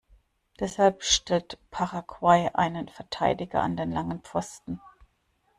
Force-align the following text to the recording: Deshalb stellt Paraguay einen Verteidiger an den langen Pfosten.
Deshalb 0.59 1.03
stellt 1.03 1.59
Paraguay 1.69 2.49
einen 2.55 2.87
Verteidiger 2.89 3.61
an 3.61 3.77
den 3.77 3.91
langen 3.91 4.21
Pfosten. 4.23 4.79